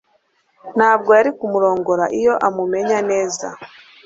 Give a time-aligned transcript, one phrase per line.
[0.77, 3.47] Ntabwo yari kumurongora iyo amumenya neza